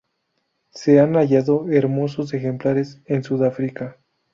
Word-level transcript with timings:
Se 0.71 0.99
han 0.99 1.13
hallado 1.15 1.67
hermosos 1.69 2.33
ejemplares 2.33 3.01
en 3.05 3.23
Sudáfrica. 3.23 3.99